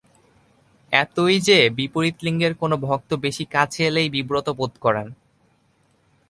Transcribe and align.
এতই 0.93 1.35
যে, 1.39 1.57
বিপরীত 1.69 2.17
লিঙ্গের 2.21 2.53
কোনো 2.55 2.75
ভক্ত 2.77 3.09
বেশি 3.15 3.45
কাছে 3.45 3.81
এলেই 3.87 4.09
বিব্রত 4.09 4.47
বোধ 4.49 4.73
করেন। 4.81 5.07